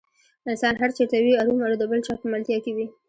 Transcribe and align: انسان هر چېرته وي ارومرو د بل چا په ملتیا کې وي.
انسان 0.49 0.73
هر 0.81 0.89
چېرته 0.97 1.17
وي 1.19 1.33
ارومرو 1.41 1.79
د 1.79 1.83
بل 1.91 1.99
چا 2.07 2.13
په 2.21 2.25
ملتیا 2.33 2.57
کې 2.63 2.71
وي. 2.75 2.87